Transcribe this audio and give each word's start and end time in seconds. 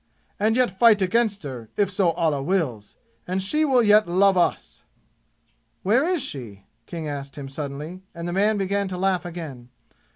and 0.39 0.55
yet 0.55 0.71
fight 0.79 0.99
against 0.99 1.43
her, 1.43 1.69
if 1.77 1.91
so 1.91 2.09
Allah 2.13 2.41
wills 2.41 2.97
and 3.27 3.39
she 3.39 3.63
will 3.63 3.83
yet 3.83 4.07
love 4.07 4.35
us!" 4.35 4.83
"Where 5.83 6.03
is 6.03 6.23
she?" 6.23 6.65
King 6.87 7.07
asked 7.07 7.35
him 7.35 7.47
suddenly, 7.49 8.01
and 8.15 8.27
the 8.27 8.33
man 8.33 8.57
began 8.57 8.87
to 8.87 8.97
laugh 8.97 9.25
again. 9.27 9.69